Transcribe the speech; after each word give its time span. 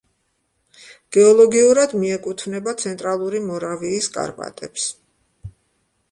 გეოლოგიურად 1.17 1.91
მიეკუთვნება 2.03 2.73
ცენტრალური 2.83 3.41
მორავიის 3.51 4.09
კარპატებს. 4.17 4.87